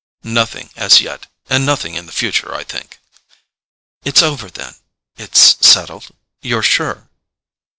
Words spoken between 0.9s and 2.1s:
yet—and nothing in